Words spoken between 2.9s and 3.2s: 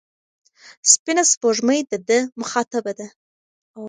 ده.